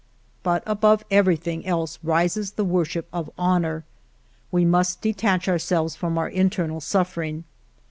"But 0.41 0.63
above 0.65 1.05
everything 1.11 1.63
else 1.67 1.99
rises 2.01 2.53
the 2.53 2.63
worship 2.65 3.07
of 3.13 3.29
honor. 3.37 3.83
We 4.49 4.65
must 4.65 4.99
detach 5.01 5.47
ourselves 5.47 5.95
from 5.95 6.17
our 6.17 6.27
internal 6.29 6.81
suffering. 6.81 7.43